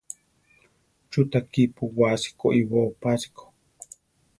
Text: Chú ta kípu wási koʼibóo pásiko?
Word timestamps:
Chú 1.09 1.21
ta 1.31 1.39
kípu 1.51 1.83
wási 1.97 2.29
koʼibóo 2.39 2.89
pásiko? 3.01 3.43